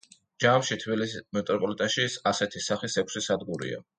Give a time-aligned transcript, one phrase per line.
[0.43, 3.83] ჯამში თბილისის მეტროპოლიტენში, ასეთი სახის ექვსი სადგურია.